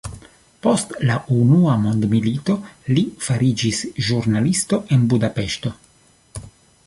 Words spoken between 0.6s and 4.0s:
Post la unua mondmilito li fariĝis